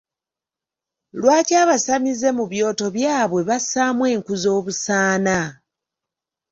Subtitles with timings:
[1.19, 5.37] Lwaki abasamize mu byoto byabwe bassaamu enku z'obusaana?